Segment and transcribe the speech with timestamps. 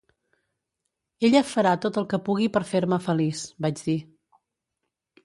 [1.27, 3.97] "Ella farà tot el que pugui per fer-me feliç", vaig dir.